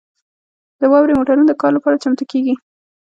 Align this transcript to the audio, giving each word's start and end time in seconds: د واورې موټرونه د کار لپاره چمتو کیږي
د 0.79 0.81
واورې 0.91 1.13
موټرونه 1.19 1.45
د 1.47 1.53
کار 1.61 1.71
لپاره 1.77 2.01
چمتو 2.03 2.23
کیږي 2.31 2.53